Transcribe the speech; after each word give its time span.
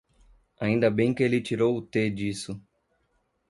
Ainda 0.59 0.89
bem 0.89 1.13
que 1.13 1.21
ele 1.21 1.39
tirou 1.39 1.77
o 1.77 1.81
"T" 1.83 2.09
disso. 2.09 2.59